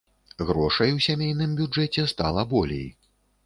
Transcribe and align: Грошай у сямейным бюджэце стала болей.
Грошай 0.47 0.93
у 0.95 1.03
сямейным 1.09 1.55
бюджэце 1.61 2.09
стала 2.15 2.49
болей. 2.57 2.85